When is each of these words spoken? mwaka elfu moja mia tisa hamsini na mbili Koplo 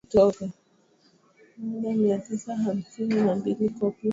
mwaka 0.03 0.19
elfu 0.39 0.49
moja 1.57 1.93
mia 1.93 2.17
tisa 2.19 2.55
hamsini 2.55 3.15
na 3.15 3.35
mbili 3.35 3.69
Koplo 3.69 4.09